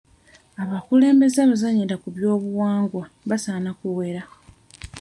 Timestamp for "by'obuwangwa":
2.15-3.03